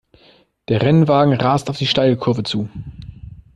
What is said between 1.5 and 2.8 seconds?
auf die Steilkurve zu.